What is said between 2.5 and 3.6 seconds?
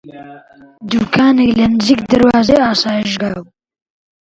ئاسایشگا بوو